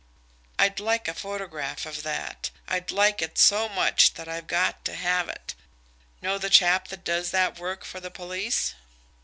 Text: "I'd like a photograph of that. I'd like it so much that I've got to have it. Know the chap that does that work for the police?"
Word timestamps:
"I'd 0.57 0.79
like 0.79 1.07
a 1.07 1.13
photograph 1.13 1.85
of 1.85 2.01
that. 2.01 2.49
I'd 2.67 2.89
like 2.89 3.21
it 3.21 3.37
so 3.37 3.69
much 3.69 4.15
that 4.15 4.27
I've 4.27 4.47
got 4.47 4.83
to 4.85 4.95
have 4.95 5.29
it. 5.29 5.53
Know 6.23 6.39
the 6.39 6.49
chap 6.49 6.87
that 6.87 7.03
does 7.03 7.29
that 7.29 7.59
work 7.59 7.83
for 7.85 7.99
the 7.99 8.09
police?" 8.09 8.73